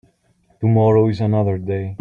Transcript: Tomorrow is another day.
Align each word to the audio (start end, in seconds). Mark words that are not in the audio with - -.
Tomorrow 0.59 1.09
is 1.09 1.21
another 1.21 1.59
day. 1.59 1.87